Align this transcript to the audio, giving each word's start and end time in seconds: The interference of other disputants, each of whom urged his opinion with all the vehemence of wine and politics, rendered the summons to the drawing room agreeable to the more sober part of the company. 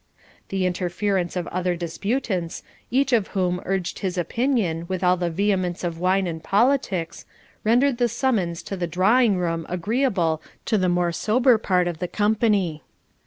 The 0.49 0.65
interference 0.65 1.35
of 1.35 1.45
other 1.49 1.75
disputants, 1.75 2.63
each 2.89 3.13
of 3.13 3.27
whom 3.37 3.61
urged 3.65 3.99
his 3.99 4.17
opinion 4.17 4.85
with 4.87 5.03
all 5.03 5.15
the 5.15 5.29
vehemence 5.29 5.83
of 5.83 5.99
wine 5.99 6.25
and 6.25 6.43
politics, 6.43 7.27
rendered 7.63 7.99
the 7.99 8.09
summons 8.09 8.63
to 8.63 8.75
the 8.75 8.87
drawing 8.87 9.37
room 9.37 9.63
agreeable 9.69 10.41
to 10.65 10.79
the 10.79 10.89
more 10.89 11.11
sober 11.11 11.59
part 11.59 11.87
of 11.87 11.99
the 11.99 12.07
company. 12.07 12.81